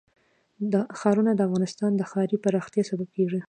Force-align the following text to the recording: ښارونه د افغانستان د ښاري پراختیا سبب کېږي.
ښارونه 0.99 1.31
د 1.35 1.41
افغانستان 1.47 1.91
د 1.95 2.01
ښاري 2.09 2.37
پراختیا 2.43 2.83
سبب 2.89 3.07
کېږي. 3.15 3.39